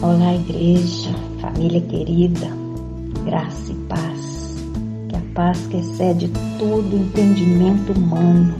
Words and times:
Olá, 0.00 0.32
igreja, 0.32 1.10
família 1.40 1.80
querida, 1.80 2.46
graça 3.24 3.72
e 3.72 3.74
paz. 3.86 4.54
Que 5.08 5.16
a 5.16 5.34
paz 5.34 5.66
que 5.66 5.78
excede 5.78 6.30
todo 6.56 6.96
entendimento 6.96 7.92
humano 7.92 8.54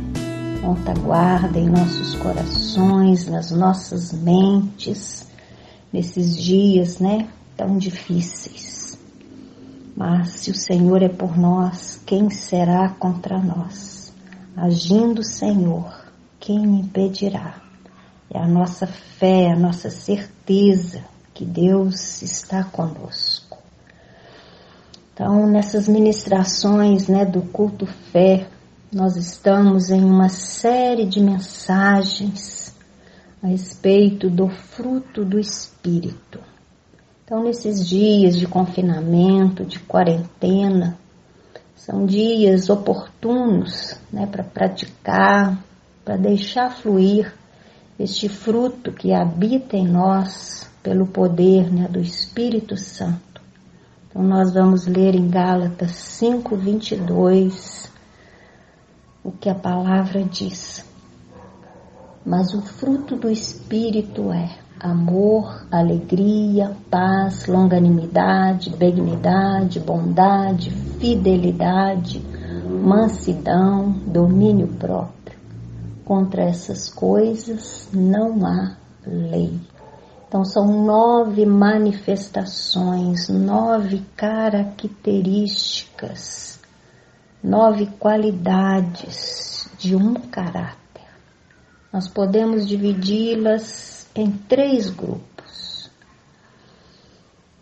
monta 0.61 0.93
guarda 0.95 1.57
em 1.57 1.69
nossos 1.69 2.17
corações, 2.17 3.29
nas 3.29 3.53
nossas 3.53 4.13
mentes, 4.13 5.29
nesses 5.93 6.37
dias, 6.37 6.99
né, 6.99 7.29
tão 7.57 7.79
difíceis. 7.79 8.99
Mas 9.97 10.31
se 10.31 10.51
o 10.51 10.57
Senhor 10.57 11.05
é 11.05 11.09
por 11.09 11.39
nós, 11.39 12.03
quem 12.05 12.31
será 12.31 12.89
contra 12.89 13.39
nós? 13.39 14.13
Agindo 14.57 15.21
o 15.21 15.25
Senhor, 15.25 15.89
quem 16.41 16.81
impedirá? 16.81 17.63
É 18.29 18.41
a 18.41 18.49
nossa 18.49 18.89
fé, 18.89 19.53
a 19.53 19.57
nossa 19.57 19.89
certeza 19.89 21.05
que 21.39 21.45
Deus 21.45 22.21
está 22.21 22.65
conosco. 22.65 23.59
Então, 25.15 25.47
nessas 25.47 25.87
ministrações 25.87 27.07
né, 27.07 27.25
do 27.25 27.43
culto 27.43 27.87
fé, 27.87 28.49
nós 28.93 29.17
estamos 29.17 29.89
em 29.89 30.03
uma 30.03 30.29
série 30.29 31.07
de 31.07 31.21
mensagens 31.21 32.75
a 33.41 33.47
respeito 33.47 34.29
do 34.29 34.49
fruto 34.49 35.25
do 35.25 35.39
Espírito. 35.39 36.41
Então, 37.25 37.45
nesses 37.45 37.89
dias 37.89 38.37
de 38.37 38.49
confinamento, 38.49 39.65
de 39.65 39.79
quarentena, 39.79 40.99
são 41.77 42.05
dias 42.05 42.69
oportunos 42.69 43.95
né, 44.13 44.27
para 44.27 44.43
praticar, 44.43 45.57
para 46.05 46.17
deixar 46.17 46.71
fluir 46.71 47.33
este 47.99 48.29
fruto 48.29 48.93
que 48.93 49.13
habita 49.13 49.77
em 49.77 49.87
nós 49.87 50.71
pelo 50.83 51.07
poder 51.07 51.73
né, 51.73 51.89
do 51.89 51.99
Espírito 51.99 52.77
Santo. 52.77 53.43
Então 54.09 54.23
nós 54.23 54.55
vamos 54.55 54.87
ler 54.87 55.15
em 55.15 55.29
Gálatas 55.29 55.91
5, 55.93 56.57
22 56.57 57.91
o 59.25 59.33
que 59.33 59.49
a 59.51 59.55
palavra 59.55 60.23
diz. 60.25 60.85
Mas 62.25 62.55
o 62.55 62.63
fruto 62.63 63.17
do 63.17 63.29
Espírito 63.29 64.33
é 64.33 64.57
amor, 64.81 65.67
alegria, 65.71 66.77
paz, 66.91 67.47
longanimidade, 67.47 68.71
benignidade, 68.71 69.81
bondade, 69.81 70.71
fidelidade, 71.01 72.25
mansidão, 72.69 73.91
domínio 74.07 74.69
próprio. 74.69 75.18
Contra 76.09 76.43
essas 76.43 76.89
coisas 76.89 77.87
não 77.93 78.47
há 78.47 78.75
lei. 79.07 79.61
Então, 80.27 80.43
são 80.43 80.87
nove 80.87 81.45
manifestações, 81.45 83.29
nove 83.29 84.03
características, 84.17 86.59
nove 87.45 87.85
qualidades 87.99 89.69
de 89.79 89.95
um 89.95 90.15
caráter. 90.15 90.79
Nós 91.93 92.09
podemos 92.09 92.67
dividi-las 92.67 94.09
em 94.15 94.31
três 94.31 94.89
grupos. 94.89 95.28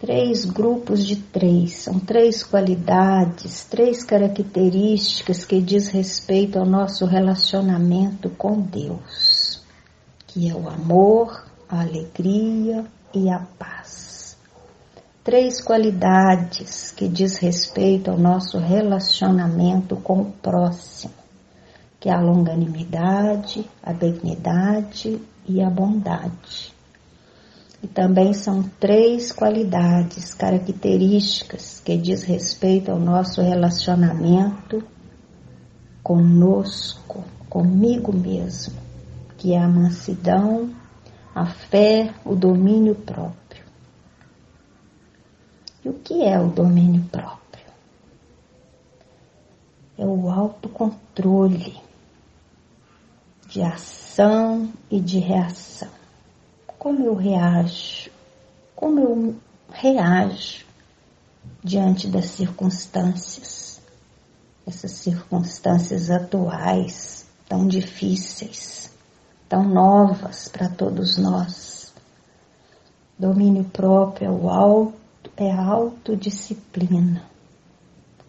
Três 0.07 0.45
grupos 0.45 1.05
de 1.05 1.17
três, 1.17 1.79
são 1.79 1.99
três 1.99 2.45
qualidades, 2.45 3.65
três 3.65 4.05
características 4.05 5.45
que 5.45 5.61
diz 5.61 5.89
respeito 5.89 6.61
ao 6.61 6.65
nosso 6.65 7.05
relacionamento 7.07 8.31
com 8.31 8.61
Deus, 8.61 9.65
que 10.25 10.49
é 10.49 10.55
o 10.55 10.69
amor, 10.69 11.45
a 11.69 11.81
alegria 11.81 12.85
e 13.13 13.29
a 13.29 13.41
paz. 13.59 14.37
Três 15.25 15.61
qualidades 15.61 16.93
que 16.93 17.09
diz 17.09 17.39
respeito 17.39 18.09
ao 18.09 18.17
nosso 18.17 18.59
relacionamento 18.59 19.97
com 19.97 20.21
o 20.21 20.31
próximo, 20.31 21.15
que 21.99 22.09
é 22.09 22.13
a 22.13 22.21
longanimidade, 22.21 23.69
a 23.83 23.93
benignidade 23.93 25.21
e 25.49 25.61
a 25.61 25.69
bondade. 25.69 26.76
E 27.87 27.89
também 27.89 28.33
são 28.33 28.65
três 28.81 29.31
qualidades, 29.31 30.35
características 30.35 31.79
que 31.79 31.97
diz 31.97 32.25
respeito 32.25 32.91
ao 32.91 32.99
nosso 32.99 33.41
relacionamento 33.41 34.83
conosco, 36.03 37.23
comigo 37.49 38.13
mesmo, 38.13 38.75
que 39.39 39.53
é 39.53 39.61
a 39.61 39.69
mansidão, 39.69 40.75
a 41.33 41.47
fé, 41.47 42.13
o 42.25 42.35
domínio 42.35 42.97
próprio. 42.97 43.65
E 45.85 45.89
o 45.89 45.95
que 45.95 46.25
é 46.25 46.41
o 46.41 46.49
domínio 46.49 47.05
próprio? 47.05 47.67
É 49.97 50.05
o 50.05 50.29
autocontrole 50.29 51.77
de 53.47 53.63
ação 53.63 54.73
e 54.91 54.99
de 54.99 55.21
reação. 55.21 56.06
Como 56.87 57.03
eu 57.03 57.17
reajo? 57.17 58.13
Como 58.77 59.01
eu 59.01 59.35
reajo 59.73 60.65
diante 61.61 62.07
das 62.07 62.27
circunstâncias? 62.27 63.81
Essas 64.65 64.93
circunstâncias 64.93 66.13
atuais 66.13 67.27
tão 67.49 67.67
difíceis 67.67 68.93
tão 69.49 69.65
novas 69.65 70.47
para 70.47 70.69
todos 70.69 71.19
nós. 71.19 71.93
Domínio 73.19 73.65
próprio 73.65 74.29
é 74.29 74.31
o 74.31 74.49
alto, 74.49 75.29
é 75.37 75.51
a 75.51 75.65
autodisciplina, 75.65 77.25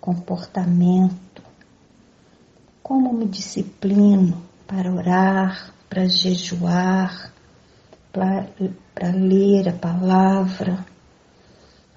comportamento. 0.01 1.43
Como 2.81 3.13
me 3.13 3.27
disciplino 3.27 4.41
para 4.65 4.91
orar, 4.91 5.75
para 5.87 6.07
jejuar, 6.07 7.36
para 8.93 9.11
ler 9.11 9.69
a 9.69 9.73
palavra, 9.73 10.85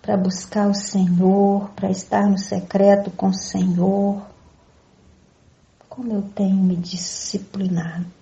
para 0.02 0.16
buscar 0.16 0.68
o 0.68 0.74
Senhor, 0.74 1.70
para 1.70 1.90
estar 1.90 2.28
no 2.28 2.38
secreto 2.38 3.10
com 3.10 3.28
o 3.28 3.34
Senhor. 3.34 4.22
Como 5.88 6.12
eu 6.12 6.22
tenho 6.22 6.56
me 6.56 6.76
disciplinado 6.76 8.20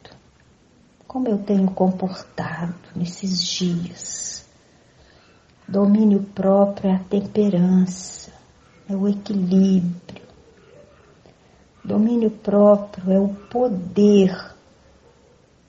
como 1.08 1.26
eu 1.26 1.38
tenho 1.38 1.70
comportado 1.70 2.74
nesses 2.94 3.42
dias. 3.42 4.46
Domínio 5.66 6.22
próprio 6.34 6.90
é 6.90 6.94
a 6.96 6.98
temperança, 6.98 8.30
é 8.86 8.94
o 8.94 9.08
equilíbrio. 9.08 10.28
Domínio 11.82 12.30
próprio 12.30 13.10
é 13.10 13.18
o 13.18 13.28
poder 13.50 14.54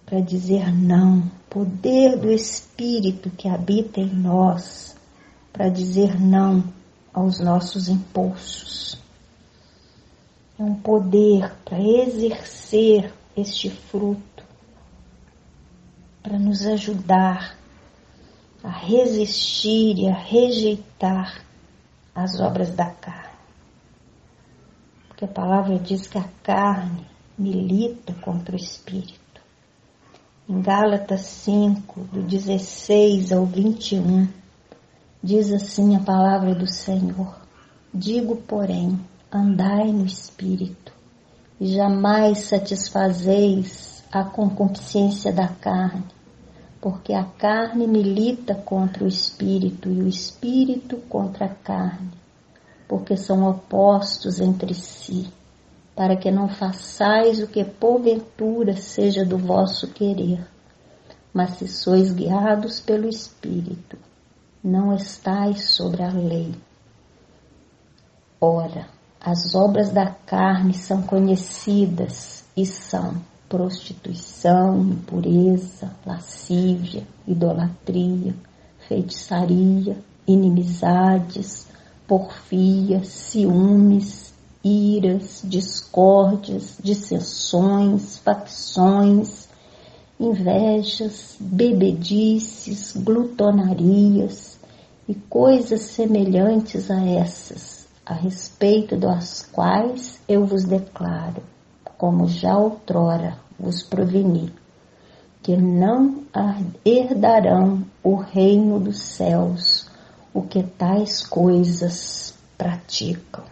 para 0.06 0.20
dizer 0.20 0.74
não, 0.74 1.24
poder 1.50 2.18
do 2.18 2.32
Espírito 2.32 3.30
que 3.32 3.48
habita 3.48 4.00
em 4.00 4.14
nós 4.14 4.96
para 5.52 5.70
dizer 5.70 6.20
não 6.20 6.64
aos 7.14 7.40
nossos 7.40 7.88
impulsos. 7.88 8.98
É 10.58 10.64
um 10.64 10.76
poder 10.76 11.54
para 11.66 11.80
exercer 11.80 13.14
este 13.36 13.70
fruto 13.70 14.44
para 16.22 16.38
nos 16.38 16.66
ajudar 16.66 17.58
a 18.64 18.70
resistir 18.70 19.98
e 19.98 20.08
a 20.08 20.14
rejeitar 20.14 21.44
as 22.14 22.40
obras 22.40 22.76
da 22.76 22.92
carne. 22.92 23.38
Porque 25.08 25.26
a 25.26 25.30
palavra 25.30 25.80
diz 25.80 26.08
que 26.08 26.18
a 26.18 26.30
carne 26.44 27.08
milita 27.38 28.14
contra 28.16 28.54
o 28.54 28.60
espírito. 28.60 29.19
Em 30.50 30.62
Gálatas 30.62 31.22
5, 31.22 32.02
do 32.12 32.24
16 32.24 33.32
ao 33.32 33.46
21, 33.46 34.28
diz 35.22 35.54
assim 35.54 35.96
a 35.96 36.00
palavra 36.00 36.56
do 36.56 36.66
Senhor: 36.66 37.40
Digo, 37.94 38.36
porém, 38.36 39.00
andai 39.32 39.92
no 39.92 40.06
espírito, 40.06 40.92
e 41.62 41.68
jamais 41.68 42.40
satisfazeis 42.40 44.04
a 44.12 44.24
concupiscência 44.24 45.32
da 45.32 45.48
carne 45.48 46.04
porque 46.82 47.14
a 47.14 47.24
carne 47.26 47.88
milita 47.88 48.56
contra 48.56 49.04
o 49.04 49.08
espírito 49.08 49.90
e 49.90 50.02
o 50.02 50.08
espírito 50.08 50.98
contra 51.10 51.46
a 51.46 51.50
carne, 51.50 52.12
porque 52.88 53.18
são 53.18 53.50
opostos 53.50 54.40
entre 54.40 54.74
si, 54.74 55.28
para 56.00 56.16
que 56.16 56.32
não 56.32 56.48
façais 56.48 57.42
o 57.42 57.48
que 57.48 57.62
porventura 57.62 58.74
seja 58.78 59.26
do 59.26 59.38
vosso 59.38 59.86
querer. 59.90 60.48
Mas 61.34 61.58
se 61.58 61.68
sois 61.68 62.14
guiados 62.14 62.80
pelo 62.80 63.06
espírito, 63.06 63.98
não 64.64 64.96
estais 64.96 65.72
sobre 65.76 66.02
a 66.02 66.10
lei. 66.10 66.56
Ora, 68.40 68.88
as 69.20 69.54
obras 69.54 69.92
da 69.92 70.06
carne 70.26 70.74
são 70.74 71.02
conhecidas 71.02 72.46
e 72.56 72.66
são 72.66 73.16
prostituição, 73.50 74.80
impureza, 74.80 75.92
lascívia, 76.06 77.06
idolatria, 77.28 78.34
feitiçaria, 78.88 79.98
inimizades, 80.26 81.68
porfias, 82.08 83.10
ciúmes, 83.10 84.29
iras, 84.64 85.42
discórdias, 85.44 86.78
dissensões, 86.84 88.18
facções, 88.18 89.48
invejas, 90.20 91.38
bebedices, 91.40 92.94
glutonarias 92.96 94.60
e 95.08 95.16
coisas 95.16 95.82
semelhantes 95.82 96.92
a 96.92 97.04
essas, 97.06 97.88
a 98.06 98.14
respeito 98.14 98.98
das 98.98 99.48
quais 99.52 100.20
eu 100.28 100.46
vos 100.46 100.66
declaro, 100.66 101.42
como 101.98 102.28
já 102.28 102.58
outrora 102.58 103.38
vos 103.58 103.82
proveni, 103.82 104.54
que 105.42 105.56
não 105.56 106.24
herdarão 106.86 107.86
o 108.04 108.16
reino 108.16 108.80
dos 108.80 109.00
céus 109.00 109.88
o 110.34 110.44
que 110.44 110.64
tais 110.64 111.26
coisas 111.26 112.34
praticam. 112.58 113.44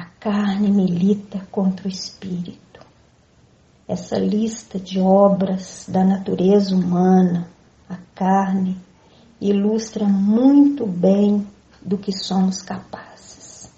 A 0.00 0.06
carne 0.18 0.70
milita 0.70 1.46
contra 1.50 1.86
o 1.86 1.90
espírito 1.90 2.80
essa 3.86 4.18
lista 4.18 4.78
de 4.78 4.98
obras 4.98 5.84
da 5.86 6.02
natureza 6.02 6.74
humana, 6.74 7.46
a 7.86 7.98
carne, 8.14 8.80
ilustra 9.38 10.06
muito 10.06 10.86
bem 10.86 11.46
do 11.82 11.98
que 11.98 12.12
somos 12.12 12.62
capazes. 12.62 13.70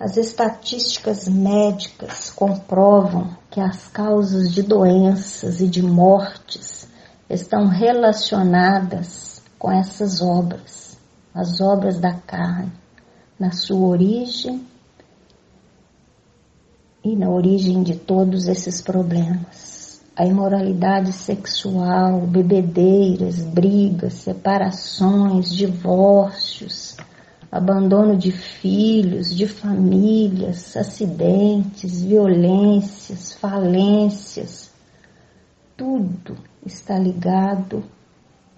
As 0.00 0.16
estatísticas 0.16 1.28
médicas 1.28 2.30
comprovam 2.30 3.36
que 3.52 3.60
as 3.60 3.86
causas 3.86 4.52
de 4.52 4.64
doenças 4.64 5.60
e 5.60 5.68
de 5.68 5.80
mortes 5.80 6.88
estão 7.30 7.68
relacionadas 7.68 9.40
com 9.60 9.70
essas 9.70 10.20
obras, 10.20 10.98
as 11.32 11.60
obras 11.60 12.00
da 12.00 12.14
carne, 12.14 12.72
na 13.38 13.52
sua 13.52 13.86
origem 13.86 14.71
e 17.04 17.16
na 17.16 17.28
origem 17.28 17.82
de 17.82 17.96
todos 17.96 18.46
esses 18.46 18.80
problemas. 18.80 20.00
A 20.14 20.24
imoralidade 20.26 21.12
sexual, 21.12 22.20
bebedeiras, 22.26 23.40
brigas, 23.40 24.14
separações, 24.14 25.52
divórcios, 25.52 26.96
abandono 27.50 28.16
de 28.16 28.30
filhos, 28.30 29.34
de 29.34 29.48
famílias, 29.48 30.76
acidentes, 30.76 32.02
violências, 32.02 33.32
falências, 33.32 34.70
tudo 35.76 36.36
está 36.64 36.98
ligado 36.98 37.82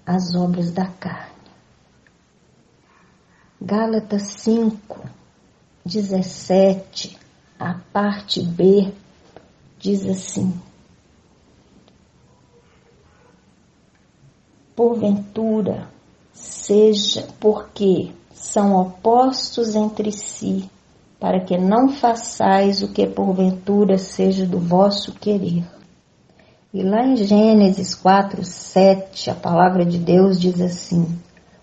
às 0.04 0.34
obras 0.34 0.72
da 0.72 0.86
carne. 0.86 1.32
Gálatas 3.60 4.22
5, 4.40 5.08
17 5.86 7.23
a 7.64 7.80
parte 7.92 8.42
B 8.42 8.92
diz 9.78 10.04
assim: 10.04 10.52
Porventura, 14.76 15.88
seja 16.32 17.26
porque 17.40 18.12
são 18.34 18.74
opostos 18.74 19.74
entre 19.74 20.12
si, 20.12 20.68
para 21.18 21.40
que 21.40 21.56
não 21.56 21.88
façais 21.88 22.82
o 22.82 22.92
que 22.92 23.06
porventura 23.06 23.96
seja 23.96 24.44
do 24.44 24.58
vosso 24.58 25.12
querer. 25.12 25.64
E 26.72 26.82
lá 26.82 27.06
em 27.06 27.16
Gênesis 27.16 27.94
4, 27.94 28.44
7, 28.44 29.30
a 29.30 29.34
palavra 29.34 29.86
de 29.86 29.96
Deus 29.96 30.38
diz 30.38 30.60
assim: 30.60 31.06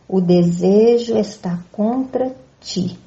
O 0.07 0.19
desejo 0.19 1.15
está 1.15 1.59
contra 1.71 2.35
ti, 2.59 2.97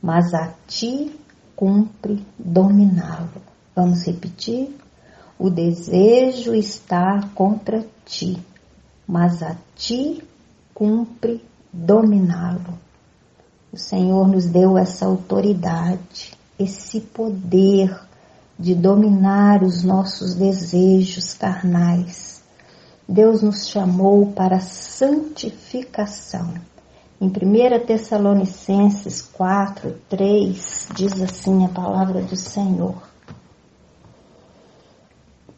mas 0.00 0.32
a 0.32 0.54
ti 0.68 1.18
cumpre 1.60 2.24
dominá-lo. 2.38 3.42
Vamos 3.76 4.06
repetir? 4.06 4.74
O 5.38 5.50
desejo 5.50 6.54
está 6.54 7.28
contra 7.34 7.84
ti, 8.06 8.42
mas 9.06 9.42
a 9.42 9.54
ti 9.76 10.24
cumpre 10.72 11.44
dominá-lo. 11.70 12.78
O 13.70 13.76
Senhor 13.76 14.26
nos 14.26 14.46
deu 14.46 14.78
essa 14.78 15.04
autoridade, 15.04 16.32
esse 16.58 16.98
poder 16.98 17.94
de 18.58 18.74
dominar 18.74 19.62
os 19.62 19.82
nossos 19.82 20.34
desejos 20.34 21.34
carnais. 21.34 22.42
Deus 23.06 23.42
nos 23.42 23.68
chamou 23.68 24.32
para 24.32 24.60
santificação. 24.60 26.54
Em 27.22 27.26
1 27.26 27.84
Tessalonicenses 27.84 29.20
4, 29.20 29.94
3, 30.08 30.88
diz 30.94 31.20
assim 31.20 31.66
a 31.66 31.68
palavra 31.68 32.22
do 32.22 32.34
Senhor. 32.34 32.94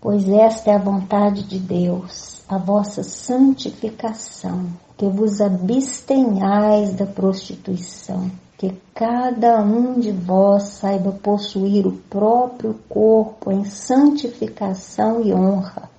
Pois 0.01 0.29
esta 0.29 0.73
é 0.73 0.75
a 0.75 0.83
vontade 0.83 1.45
de 1.45 1.61
Deus, 1.61 2.43
a 2.49 2.59
vossa 2.59 3.05
santificação, 3.05 4.71
que 4.97 5.07
vos 5.07 5.41
abstenhais 5.41 6.95
da 6.95 7.07
prostituição, 7.07 8.29
que 8.59 8.75
cada 8.93 9.63
um 9.63 10.01
de 10.01 10.11
vós 10.11 10.65
saiba 10.65 11.13
possuir 11.13 11.87
o 11.87 11.93
próprio 12.11 12.75
corpo 12.89 13.53
em 13.53 13.65
santificação 13.65 15.23
e 15.23 15.33
honra 15.33 15.92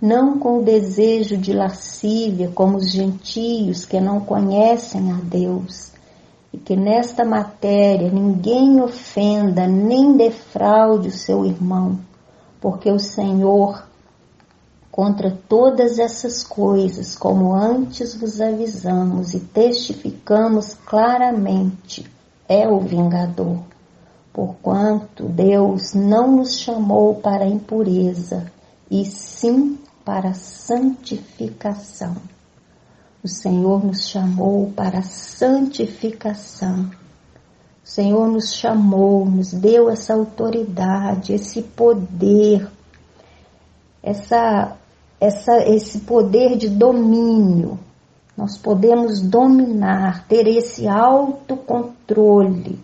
não 0.00 0.38
com 0.38 0.58
o 0.58 0.64
desejo 0.64 1.36
de 1.36 1.52
lascívia 1.52 2.50
como 2.54 2.78
os 2.78 2.90
gentios 2.90 3.84
que 3.84 4.00
não 4.00 4.20
conhecem 4.20 5.12
a 5.12 5.16
Deus, 5.16 5.90
e 6.52 6.58
que 6.58 6.74
nesta 6.74 7.24
matéria 7.24 8.10
ninguém 8.10 8.80
ofenda 8.80 9.66
nem 9.66 10.16
defraude 10.16 11.08
o 11.08 11.12
seu 11.12 11.44
irmão, 11.44 11.98
porque 12.60 12.90
o 12.90 12.98
Senhor, 12.98 13.84
contra 14.90 15.30
todas 15.48 15.98
essas 15.98 16.42
coisas, 16.42 17.14
como 17.14 17.54
antes 17.54 18.14
vos 18.14 18.40
avisamos 18.40 19.34
e 19.34 19.40
testificamos 19.40 20.74
claramente, 20.86 22.10
é 22.48 22.66
o 22.66 22.80
vingador. 22.80 23.58
Porquanto 24.32 25.24
Deus 25.24 25.92
não 25.92 26.36
nos 26.36 26.58
chamou 26.58 27.16
para 27.16 27.46
impureza, 27.46 28.46
e 28.90 29.04
sim 29.04 29.78
para 30.10 30.30
a 30.30 30.34
santificação. 30.34 32.16
O 33.22 33.28
Senhor 33.28 33.84
nos 33.84 34.08
chamou 34.08 34.72
para 34.72 34.98
a 34.98 35.02
santificação. 35.02 36.90
O 37.84 37.88
Senhor 37.88 38.26
nos 38.26 38.52
chamou, 38.52 39.24
nos 39.24 39.52
deu 39.52 39.88
essa 39.88 40.14
autoridade, 40.14 41.32
esse 41.32 41.62
poder, 41.62 42.68
essa, 44.02 44.76
essa, 45.20 45.62
esse 45.68 46.00
poder 46.00 46.56
de 46.58 46.68
domínio. 46.68 47.78
Nós 48.36 48.58
podemos 48.58 49.20
dominar, 49.20 50.26
ter 50.26 50.48
esse 50.48 50.88
autocontrole 50.88 52.80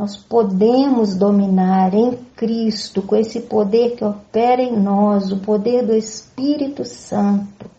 nós 0.00 0.16
podemos 0.16 1.14
dominar 1.14 1.92
em 1.92 2.16
Cristo 2.34 3.02
com 3.02 3.14
esse 3.16 3.38
poder 3.38 3.96
que 3.96 4.02
opera 4.02 4.62
em 4.62 4.74
nós, 4.74 5.30
o 5.30 5.36
poder 5.36 5.84
do 5.84 5.94
Espírito 5.94 6.86
Santo. 6.86 7.70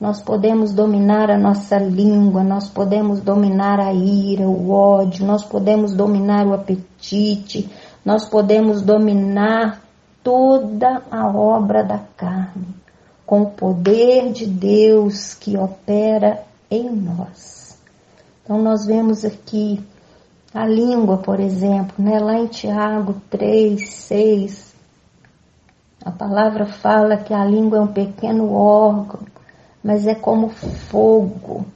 Nós 0.00 0.22
podemos 0.22 0.72
dominar 0.72 1.28
a 1.28 1.36
nossa 1.36 1.76
língua, 1.76 2.44
nós 2.44 2.68
podemos 2.68 3.20
dominar 3.20 3.80
a 3.80 3.92
ira, 3.92 4.48
o 4.48 4.70
ódio, 4.70 5.26
nós 5.26 5.42
podemos 5.42 5.92
dominar 5.92 6.46
o 6.46 6.54
apetite, 6.54 7.68
nós 8.04 8.28
podemos 8.28 8.80
dominar 8.80 9.82
toda 10.22 11.02
a 11.10 11.26
obra 11.26 11.82
da 11.82 11.98
carne 12.16 12.76
com 13.26 13.42
o 13.42 13.50
poder 13.50 14.30
de 14.30 14.46
Deus 14.46 15.34
que 15.34 15.58
opera 15.58 16.44
em 16.70 16.88
nós. 16.88 17.76
Então 18.44 18.62
nós 18.62 18.86
vemos 18.86 19.24
aqui 19.24 19.84
a 20.56 20.66
língua, 20.66 21.18
por 21.18 21.38
exemplo, 21.38 22.02
né? 22.02 22.18
lá 22.18 22.38
em 22.38 22.46
Tiago 22.46 23.20
3, 23.28 23.88
6, 23.88 24.74
a 26.02 26.10
palavra 26.10 26.64
fala 26.64 27.18
que 27.18 27.34
a 27.34 27.44
língua 27.44 27.78
é 27.78 27.80
um 27.82 27.92
pequeno 27.92 28.52
órgão, 28.52 29.20
mas 29.84 30.06
é 30.06 30.14
como 30.14 30.48
fogo. 30.48 31.66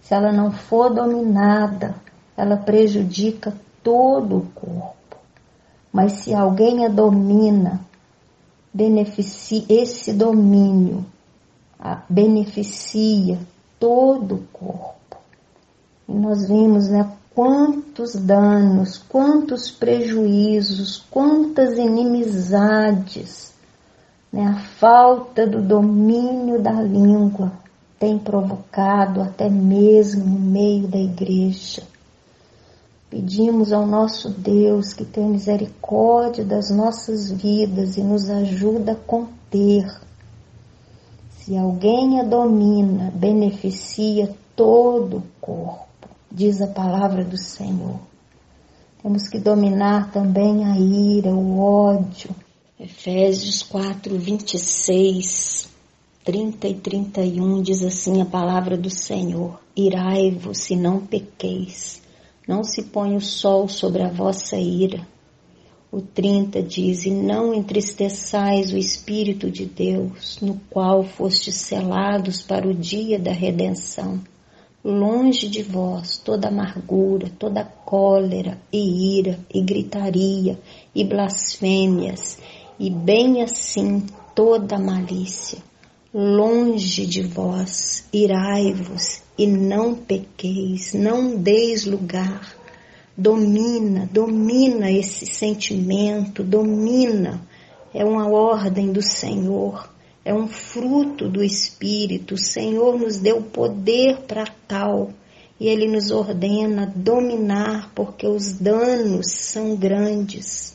Se 0.00 0.14
ela 0.14 0.32
não 0.32 0.50
for 0.50 0.88
dominada, 0.94 1.94
ela 2.36 2.56
prejudica 2.56 3.52
todo 3.82 4.38
o 4.38 4.46
corpo. 4.54 5.16
Mas 5.92 6.12
se 6.12 6.34
alguém 6.34 6.86
a 6.86 6.88
domina, 6.88 7.80
beneficia 8.72 9.64
esse 9.68 10.12
domínio 10.12 11.04
beneficia 12.08 13.38
todo 13.78 14.36
o 14.36 14.42
corpo. 14.52 15.18
E 16.08 16.14
nós 16.14 16.48
vimos 16.48 16.88
né, 16.88 17.10
quantos 17.34 18.14
danos, 18.14 18.98
quantos 18.98 19.70
prejuízos, 19.70 21.04
quantas 21.10 21.78
inimizades 21.78 23.52
Né? 24.32 24.46
A 24.46 24.54
falta 24.54 25.46
do 25.46 25.60
domínio 25.60 26.60
da 26.60 26.80
língua 26.80 27.52
tem 27.98 28.18
provocado 28.18 29.20
até 29.20 29.48
mesmo 29.48 30.24
no 30.24 30.40
meio 30.40 30.88
da 30.88 30.98
igreja. 30.98 31.82
Pedimos 33.10 33.72
ao 33.72 33.86
nosso 33.86 34.30
Deus 34.30 34.94
que 34.94 35.04
tenha 35.04 35.28
misericórdia 35.28 36.44
das 36.44 36.70
nossas 36.70 37.30
vidas 37.30 37.98
e 37.98 38.00
nos 38.00 38.30
ajuda 38.30 38.92
a 38.92 38.96
conter. 38.96 39.86
Se 41.38 41.56
alguém 41.56 42.18
a 42.18 42.24
domina, 42.24 43.12
beneficia 43.14 44.34
todo 44.56 45.18
o 45.18 45.22
corpo, 45.40 45.91
diz 46.32 46.60
a 46.62 46.66
palavra 46.66 47.24
do 47.24 47.36
Senhor. 47.36 48.00
Temos 49.02 49.28
que 49.28 49.38
dominar 49.38 50.10
também 50.10 50.64
a 50.64 50.78
ira, 50.78 51.30
o 51.30 51.60
ódio. 51.60 52.30
Efésios 52.80 53.62
4, 53.62 54.18
26, 54.18 55.68
30 56.24 56.68
e 56.68 56.74
31 56.74 57.62
diz 57.62 57.82
assim 57.82 58.20
a 58.20 58.26
palavra 58.26 58.76
do 58.76 58.90
Senhor: 58.90 59.60
Irai-vos 59.76 60.58
se 60.58 60.74
não 60.74 61.00
pequeis 61.00 62.02
não 62.46 62.64
se 62.64 62.82
põe 62.82 63.14
o 63.16 63.20
sol 63.20 63.68
sobre 63.68 64.02
a 64.02 64.08
vossa 64.08 64.56
ira. 64.56 65.06
O 65.90 66.00
30 66.00 66.62
diz: 66.62 67.04
E 67.04 67.10
não 67.10 67.54
entristeçais 67.54 68.72
o 68.72 68.78
Espírito 68.78 69.50
de 69.50 69.66
Deus, 69.66 70.38
no 70.40 70.60
qual 70.70 71.04
fostes 71.04 71.56
selados 71.56 72.42
para 72.42 72.66
o 72.66 72.74
dia 72.74 73.18
da 73.18 73.32
redenção. 73.32 74.20
Longe 74.84 75.48
de 75.48 75.62
vós 75.62 76.18
toda 76.18 76.48
amargura, 76.48 77.30
toda 77.38 77.64
cólera 77.64 78.58
e 78.72 79.18
ira 79.18 79.38
e 79.54 79.62
gritaria 79.62 80.58
e 80.92 81.04
blasfêmias, 81.04 82.38
e 82.80 82.90
bem 82.90 83.42
assim 83.42 84.04
toda 84.34 84.80
malícia. 84.80 85.58
Longe 86.12 87.06
de 87.06 87.22
vós, 87.22 88.08
irai-vos 88.12 89.22
e 89.38 89.46
não 89.46 89.94
pequeis, 89.94 90.92
não 90.94 91.36
deis 91.36 91.86
lugar. 91.86 92.56
Domina, 93.16 94.08
domina 94.12 94.90
esse 94.90 95.26
sentimento, 95.26 96.42
domina. 96.42 97.40
É 97.94 98.04
uma 98.04 98.28
ordem 98.28 98.90
do 98.90 99.00
Senhor, 99.00 99.91
é 100.24 100.32
um 100.32 100.46
fruto 100.46 101.28
do 101.28 101.42
Espírito. 101.42 102.34
O 102.34 102.38
Senhor 102.38 102.98
nos 102.98 103.18
deu 103.18 103.42
poder 103.42 104.20
para 104.22 104.46
tal 104.66 105.12
e 105.58 105.68
Ele 105.68 105.88
nos 105.88 106.10
ordena 106.10 106.92
dominar, 106.94 107.92
porque 107.94 108.26
os 108.26 108.52
danos 108.52 109.32
são 109.32 109.76
grandes. 109.76 110.74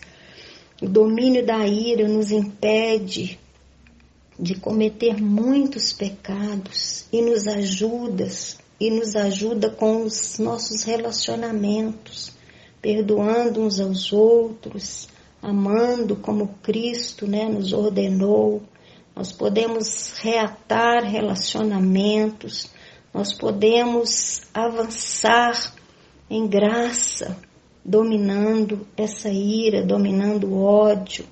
O 0.82 0.88
domínio 0.88 1.46
da 1.46 1.66
ira 1.68 2.08
nos 2.08 2.32
impede 2.32 3.39
de 4.39 4.56
cometer 4.56 5.20
muitos 5.20 5.92
pecados 5.92 7.06
e 7.12 7.22
nos 7.22 7.48
ajudas 7.48 8.60
e 8.80 8.92
nos 8.92 9.16
ajuda 9.16 9.70
com 9.70 10.04
os 10.04 10.38
nossos 10.38 10.84
relacionamentos, 10.84 12.32
perdoando 12.80 13.62
uns 13.62 13.80
aos 13.80 14.13
outros, 14.13 15.10
amando 15.42 16.16
como 16.16 16.50
Cristo, 16.62 17.25
né, 17.25 17.50
nos 17.50 17.74
ordenou. 17.74 18.62
Nós 19.17 19.31
podemos 19.31 20.13
reatar 20.19 21.03
relacionamentos, 21.03 22.69
nós 23.12 23.33
podemos 23.33 24.43
avançar 24.53 25.74
em 26.29 26.45
graça, 26.45 27.36
dominando 27.83 28.86
essa 28.95 29.29
ira, 29.29 29.83
dominando 29.83 30.45
o 30.45 30.63
ódio, 30.63 31.25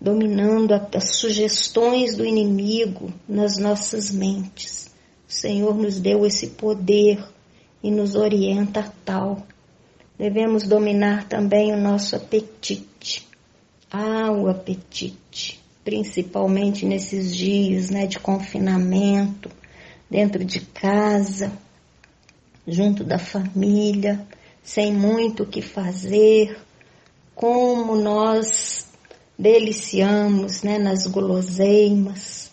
dominando 0.00 0.74
as 0.74 1.16
sugestões 1.16 2.16
do 2.16 2.24
inimigo 2.24 3.12
nas 3.28 3.58
nossas 3.58 4.12
mentes. 4.12 4.94
O 5.28 5.32
Senhor 5.32 5.74
nos 5.74 5.98
deu 5.98 6.24
esse 6.24 6.50
poder 6.50 7.18
e 7.82 7.90
nos 7.90 8.14
orienta 8.14 8.78
a 8.78 8.92
tal. 9.04 9.44
Devemos 10.16 10.68
dominar 10.68 11.26
também 11.26 11.72
o 11.72 11.80
nosso 11.80 12.14
apetite. 12.14 13.26
Ah, 13.90 14.30
o 14.30 14.48
apetite, 14.48 15.63
principalmente 15.84 16.86
nesses 16.86 17.36
dias 17.36 17.90
né, 17.90 18.06
de 18.06 18.18
confinamento, 18.18 19.50
dentro 20.10 20.44
de 20.44 20.60
casa, 20.60 21.52
junto 22.66 23.04
da 23.04 23.18
família, 23.18 24.26
sem 24.62 24.92
muito 24.92 25.42
o 25.42 25.46
que 25.46 25.60
fazer, 25.60 26.58
como 27.34 27.96
nós 27.96 28.86
deliciamos 29.38 30.62
né, 30.62 30.78
nas 30.78 31.06
guloseimas, 31.06 32.50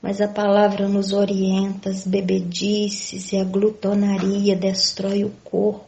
mas 0.00 0.20
a 0.20 0.26
palavra 0.26 0.88
nos 0.88 1.12
orienta, 1.12 1.90
as 1.90 2.04
bebedices 2.04 3.30
e 3.32 3.36
a 3.36 3.44
glutonaria 3.44 4.56
destrói 4.56 5.24
o 5.24 5.30
corpo 5.44 5.86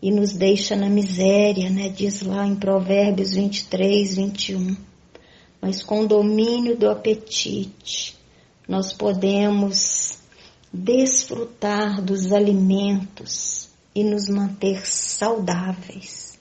e 0.00 0.10
nos 0.10 0.32
deixa 0.32 0.74
na 0.74 0.88
miséria, 0.88 1.68
né, 1.68 1.90
diz 1.90 2.22
lá 2.22 2.46
em 2.46 2.56
Provérbios 2.56 3.34
23, 3.34 4.16
21. 4.16 4.91
Mas 5.62 5.80
com 5.80 6.00
o 6.00 6.08
domínio 6.08 6.76
do 6.76 6.90
apetite, 6.90 8.18
nós 8.66 8.92
podemos 8.92 10.18
desfrutar 10.72 12.02
dos 12.02 12.32
alimentos 12.32 13.68
e 13.94 14.02
nos 14.02 14.28
manter 14.28 14.84
saudáveis. 14.84 16.36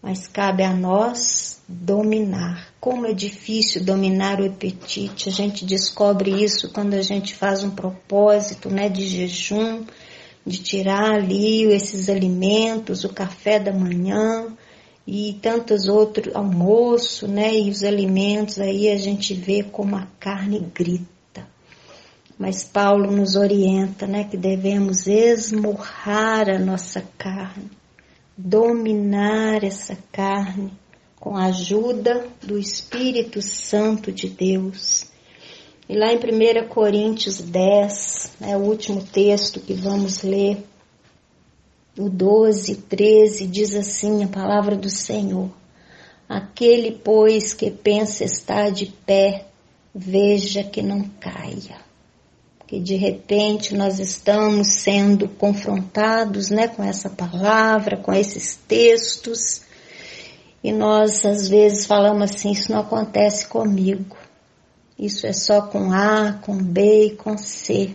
Mas 0.00 0.28
cabe 0.28 0.62
a 0.62 0.72
nós 0.72 1.60
dominar. 1.66 2.72
Como 2.78 3.06
é 3.06 3.12
difícil 3.12 3.84
dominar 3.84 4.40
o 4.40 4.46
apetite. 4.46 5.28
A 5.28 5.32
gente 5.32 5.64
descobre 5.64 6.30
isso 6.30 6.70
quando 6.72 6.94
a 6.94 7.02
gente 7.02 7.34
faz 7.34 7.64
um 7.64 7.70
propósito, 7.70 8.70
né, 8.70 8.88
de 8.88 9.04
jejum, 9.04 9.84
de 10.46 10.58
tirar 10.58 11.10
ali 11.10 11.64
esses 11.64 12.08
alimentos, 12.08 13.02
o 13.02 13.08
café 13.08 13.58
da 13.58 13.72
manhã 13.72 14.56
e 15.06 15.38
tantos 15.40 15.88
outros, 15.88 16.34
almoço, 16.34 17.26
né, 17.26 17.54
e 17.54 17.70
os 17.70 17.82
alimentos 17.82 18.58
aí 18.58 18.88
a 18.88 18.96
gente 18.96 19.34
vê 19.34 19.62
como 19.62 19.96
a 19.96 20.06
carne 20.18 20.60
grita. 20.74 21.46
Mas 22.38 22.64
Paulo 22.64 23.10
nos 23.10 23.36
orienta, 23.36 24.06
né, 24.06 24.24
que 24.24 24.36
devemos 24.36 25.06
esmurrar 25.06 26.48
a 26.48 26.58
nossa 26.58 27.02
carne, 27.18 27.70
dominar 28.36 29.64
essa 29.64 29.96
carne 30.12 30.72
com 31.18 31.36
a 31.36 31.46
ajuda 31.46 32.26
do 32.42 32.58
Espírito 32.58 33.42
Santo 33.42 34.10
de 34.10 34.28
Deus. 34.28 35.06
E 35.86 35.94
lá 35.94 36.12
em 36.12 36.16
1 36.16 36.68
Coríntios 36.68 37.40
10, 37.40 38.36
é 38.40 38.46
né, 38.46 38.56
o 38.56 38.60
último 38.60 39.02
texto 39.02 39.60
que 39.60 39.74
vamos 39.74 40.22
ler, 40.22 40.64
o 42.00 42.08
12, 42.08 42.76
13, 42.76 43.46
diz 43.46 43.74
assim 43.74 44.24
a 44.24 44.28
palavra 44.28 44.74
do 44.74 44.88
Senhor. 44.88 45.50
Aquele, 46.26 46.92
pois, 46.92 47.52
que 47.52 47.70
pensa 47.70 48.24
estar 48.24 48.70
de 48.70 48.86
pé, 48.86 49.46
veja 49.94 50.64
que 50.64 50.80
não 50.80 51.02
caia. 51.20 51.76
Que 52.66 52.80
de 52.80 52.94
repente 52.94 53.74
nós 53.74 53.98
estamos 53.98 54.68
sendo 54.68 55.28
confrontados 55.28 56.50
né, 56.50 56.68
com 56.68 56.82
essa 56.82 57.10
palavra, 57.10 57.96
com 57.96 58.14
esses 58.14 58.56
textos, 58.56 59.62
e 60.62 60.72
nós 60.72 61.24
às 61.26 61.48
vezes 61.48 61.84
falamos 61.84 62.30
assim, 62.30 62.52
isso 62.52 62.72
não 62.72 62.80
acontece 62.80 63.46
comigo. 63.46 64.16
Isso 64.98 65.26
é 65.26 65.32
só 65.32 65.62
com 65.62 65.92
A, 65.92 66.38
com 66.40 66.56
B 66.56 67.06
e 67.06 67.16
com 67.16 67.36
C. 67.36 67.94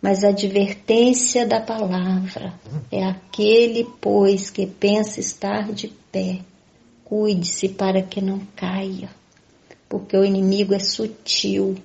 Mas 0.00 0.22
a 0.22 0.28
advertência 0.28 1.46
da 1.46 1.60
palavra 1.60 2.52
é 2.90 3.04
aquele, 3.04 3.84
pois, 4.00 4.50
que 4.50 4.66
pensa 4.66 5.20
estar 5.20 5.72
de 5.72 5.88
pé. 6.12 6.40
Cuide-se 7.04 7.68
para 7.70 8.02
que 8.02 8.20
não 8.20 8.40
caia, 8.54 9.08
porque 9.88 10.16
o 10.16 10.24
inimigo 10.24 10.74
é 10.74 10.78
sutil. 10.78 11.76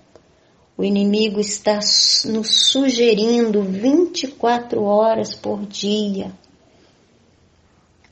O 0.77 0.83
inimigo 0.83 1.39
está 1.39 1.79
nos 2.25 2.69
sugerindo 2.71 3.61
24 3.63 4.83
horas 4.83 5.35
por 5.35 5.65
dia 5.65 6.31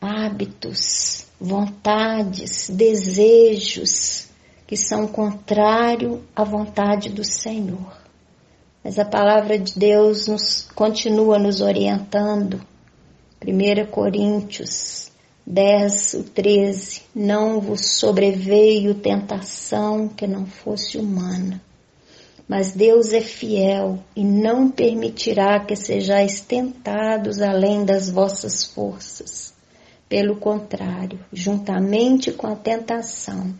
hábitos, 0.01 1.25
vontades, 1.39 2.69
desejos 2.69 4.27
que 4.65 4.77
são 4.77 5.07
contrário 5.07 6.23
à 6.35 6.43
vontade 6.43 7.09
do 7.09 7.23
Senhor. 7.23 7.98
Mas 8.83 8.97
a 8.97 9.05
palavra 9.05 9.57
de 9.59 9.77
Deus 9.77 10.27
nos 10.27 10.67
continua 10.73 11.37
nos 11.37 11.61
orientando. 11.61 12.61
1 13.45 13.85
Coríntios 13.91 15.11
10, 15.45 16.31
13. 16.33 17.01
Não 17.15 17.59
vos 17.59 17.85
sobreveio 17.97 18.95
tentação 18.95 20.07
que 20.07 20.27
não 20.27 20.45
fosse 20.45 20.97
humana. 20.97 21.61
Mas 22.47 22.71
Deus 22.71 23.13
é 23.13 23.21
fiel 23.21 23.99
e 24.15 24.23
não 24.23 24.69
permitirá 24.69 25.59
que 25.59 25.75
sejais 25.75 26.41
tentados 26.41 27.41
além 27.41 27.85
das 27.85 28.09
vossas 28.09 28.63
forças 28.63 29.53
pelo 30.09 30.37
contrário, 30.37 31.19
juntamente 31.31 32.31
com 32.31 32.47
a 32.47 32.55
tentação, 32.55 33.53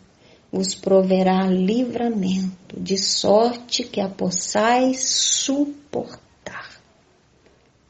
vos 0.51 0.73
proverá 0.73 1.45
livramento, 1.47 2.79
de 2.79 2.97
sorte 2.97 3.83
que 3.83 4.01
a 4.01 4.09
possais 4.09 5.07
suportar. 5.07 6.19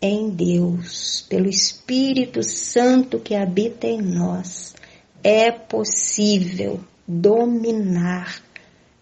Em 0.02 0.30
Deus, 0.30 1.26
pelo 1.30 1.50
Espírito 1.50 2.42
Santo 2.44 3.20
que 3.20 3.36
habita 3.36 3.88
em 3.88 4.02
nós, 4.02 4.76
é 5.24 5.52
possível 5.52 6.80
dominar, 7.08 8.42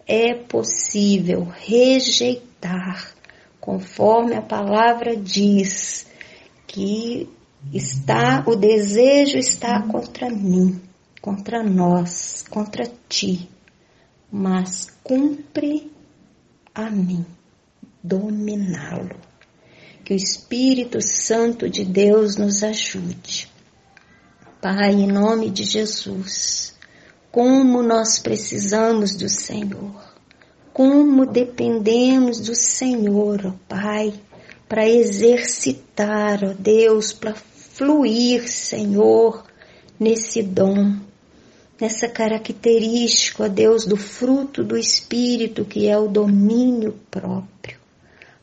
é 0.06 0.34
possível 0.34 1.44
rejeitar, 1.44 3.12
conforme 3.60 4.34
a 4.34 4.42
palavra 4.42 5.16
diz, 5.16 6.06
que 6.66 7.28
está 7.72 8.42
o 8.46 8.56
desejo 8.56 9.36
está 9.36 9.82
contra 9.82 10.30
mim, 10.30 10.80
contra 11.20 11.62
nós, 11.62 12.44
contra 12.48 12.84
ti, 13.08 13.48
mas 14.30 14.88
cumpre 15.02 15.90
a 16.74 16.90
mim 16.90 17.24
dominá-lo. 18.02 19.16
Que 20.04 20.14
o 20.14 20.16
Espírito 20.16 21.00
Santo 21.02 21.68
de 21.68 21.84
Deus 21.84 22.36
nos 22.36 22.62
ajude. 22.62 23.48
Pai, 24.60 24.92
em 24.92 25.06
nome 25.06 25.50
de 25.50 25.64
Jesus, 25.64 26.74
como 27.30 27.82
nós 27.82 28.18
precisamos 28.18 29.14
do 29.14 29.28
Senhor, 29.28 30.02
como 30.72 31.26
dependemos 31.26 32.40
do 32.40 32.54
Senhor, 32.54 33.46
ó 33.46 33.52
Pai, 33.68 34.14
para 34.68 34.88
exercitar, 34.88 36.42
ó 36.42 36.54
Deus, 36.58 37.12
para 37.12 37.34
fluir, 37.34 38.48
Senhor, 38.48 39.44
nesse 39.98 40.42
dom, 40.42 40.96
nessa 41.80 42.08
característica, 42.08 43.44
ó 43.44 43.48
Deus, 43.48 43.84
do 43.84 43.96
fruto 43.96 44.62
do 44.62 44.76
Espírito 44.76 45.64
que 45.64 45.88
é 45.88 45.98
o 45.98 46.08
domínio 46.08 46.98
próprio. 47.10 47.78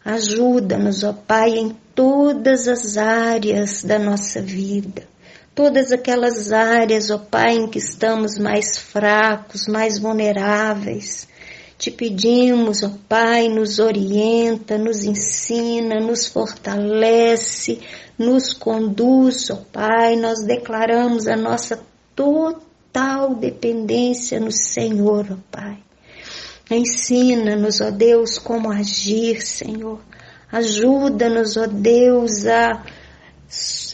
Ajuda-nos, 0.03 1.03
ó 1.03 1.13
Pai, 1.13 1.57
em 1.57 1.75
todas 1.95 2.67
as 2.67 2.97
áreas 2.97 3.83
da 3.83 3.97
nossa 3.97 4.41
vida, 4.41 5.07
todas 5.55 5.91
aquelas 5.91 6.51
áreas, 6.51 7.09
ó 7.09 7.17
Pai, 7.17 7.55
em 7.55 7.67
que 7.67 7.79
estamos 7.79 8.37
mais 8.37 8.77
fracos, 8.77 9.67
mais 9.67 9.97
vulneráveis. 9.97 11.27
Te 11.77 11.91
pedimos, 11.91 12.83
ó 12.83 12.91
Pai, 13.07 13.49
nos 13.49 13.79
orienta, 13.79 14.77
nos 14.77 15.03
ensina, 15.03 15.99
nos 15.99 16.27
fortalece, 16.27 17.79
nos 18.17 18.53
conduz, 18.53 19.49
ó 19.49 19.57
Pai. 19.71 20.15
Nós 20.15 20.45
declaramos 20.45 21.27
a 21.27 21.35
nossa 21.35 21.79
total 22.15 23.35
dependência 23.35 24.39
no 24.39 24.51
Senhor, 24.51 25.27
ó 25.31 25.37
Pai. 25.51 25.77
Ensina-nos, 26.69 27.81
ó 27.81 27.91
Deus, 27.91 28.39
como 28.39 28.71
agir, 28.71 29.41
Senhor. 29.41 29.99
Ajuda-nos, 30.49 31.57
ó 31.57 31.67
Deus, 31.67 32.45
a, 32.47 32.83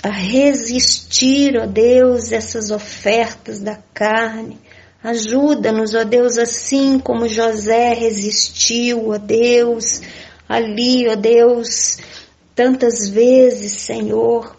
a 0.03 0.09
resistir, 0.09 1.57
ó 1.57 1.65
Deus, 1.65 2.31
essas 2.31 2.69
ofertas 2.69 3.59
da 3.59 3.79
carne. 3.91 4.57
Ajuda-nos, 5.03 5.95
ó 5.95 6.03
Deus, 6.03 6.37
assim 6.37 6.99
como 6.99 7.27
José 7.27 7.93
resistiu, 7.93 9.09
ó 9.09 9.17
Deus, 9.17 9.99
ali, 10.47 11.07
ó 11.07 11.15
Deus, 11.15 11.97
tantas 12.53 13.09
vezes, 13.09 13.81
Senhor, 13.81 14.55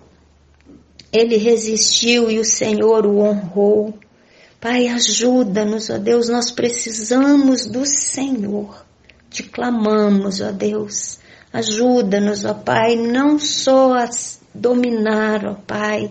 ele 1.13 1.37
resistiu 1.37 2.29
e 2.29 2.41
o 2.41 2.45
Senhor 2.45 3.07
o 3.07 3.19
honrou. 3.19 3.95
Pai, 4.61 4.89
ajuda-nos, 4.89 5.91
ó 5.91 5.99
Deus, 5.99 6.29
nós 6.29 6.51
precisamos 6.51 7.67
do 7.67 7.87
Senhor. 7.87 8.85
Te 9.31 9.45
clamamos, 9.45 10.41
ó 10.41 10.51
Deus. 10.51 11.19
Ajuda-nos, 11.53 12.45
ó 12.45 12.55
Pai, 12.55 12.97
não 12.97 13.39
só 13.39 13.95
a 13.95 14.09
dominar, 14.55 15.47
ó 15.47 15.55
Pai, 15.55 16.11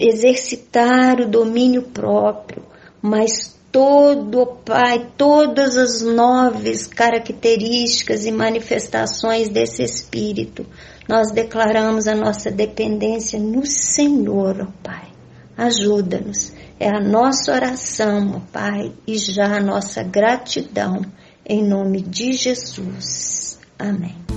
exercitar 0.00 1.20
o 1.20 1.28
domínio 1.28 1.82
próprio, 1.82 2.59
mas 3.02 3.58
todo, 3.72 4.46
Pai, 4.64 5.10
todas 5.16 5.76
as 5.76 6.02
novas 6.02 6.86
características 6.86 8.26
e 8.26 8.32
manifestações 8.32 9.48
desse 9.48 9.82
Espírito, 9.82 10.66
nós 11.08 11.32
declaramos 11.32 12.06
a 12.06 12.14
nossa 12.14 12.50
dependência 12.50 13.38
no 13.38 13.64
Senhor, 13.66 14.60
ó 14.60 14.66
Pai. 14.82 15.08
Ajuda-nos. 15.56 16.52
É 16.78 16.88
a 16.88 17.00
nossa 17.00 17.52
oração, 17.52 18.36
ó 18.36 18.40
Pai, 18.52 18.92
e 19.06 19.18
já 19.18 19.56
a 19.56 19.60
nossa 19.60 20.02
gratidão, 20.02 21.02
em 21.46 21.66
nome 21.66 22.00
de 22.00 22.32
Jesus. 22.32 23.58
Amém. 23.78 24.29